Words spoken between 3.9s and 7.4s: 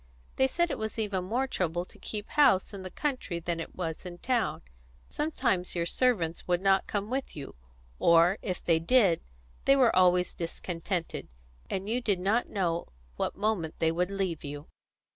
in town; sometimes your servants would not come with